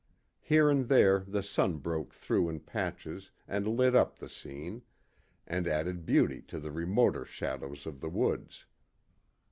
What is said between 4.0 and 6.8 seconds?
the scene, and added beauty to the